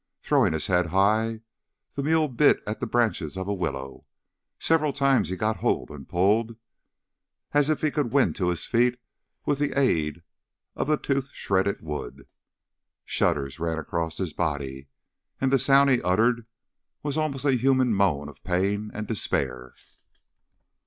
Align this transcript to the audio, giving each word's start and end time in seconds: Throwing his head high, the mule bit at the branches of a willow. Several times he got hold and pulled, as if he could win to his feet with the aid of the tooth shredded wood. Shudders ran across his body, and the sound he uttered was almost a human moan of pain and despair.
Throwing 0.23 0.53
his 0.53 0.65
head 0.65 0.87
high, 0.87 1.41
the 1.93 2.01
mule 2.01 2.27
bit 2.27 2.63
at 2.65 2.79
the 2.79 2.87
branches 2.87 3.37
of 3.37 3.47
a 3.47 3.53
willow. 3.53 4.07
Several 4.57 4.93
times 4.93 5.29
he 5.29 5.35
got 5.35 5.57
hold 5.57 5.91
and 5.91 6.09
pulled, 6.09 6.55
as 7.51 7.69
if 7.69 7.81
he 7.81 7.91
could 7.91 8.11
win 8.11 8.33
to 8.33 8.47
his 8.47 8.65
feet 8.65 8.99
with 9.45 9.59
the 9.59 9.79
aid 9.79 10.23
of 10.75 10.87
the 10.87 10.97
tooth 10.97 11.29
shredded 11.35 11.81
wood. 11.81 12.25
Shudders 13.05 13.59
ran 13.59 13.77
across 13.77 14.17
his 14.17 14.33
body, 14.33 14.87
and 15.39 15.53
the 15.53 15.59
sound 15.59 15.91
he 15.91 16.01
uttered 16.01 16.47
was 17.03 17.15
almost 17.15 17.45
a 17.45 17.51
human 17.55 17.93
moan 17.93 18.27
of 18.27 18.43
pain 18.43 18.89
and 18.95 19.05
despair. 19.05 19.75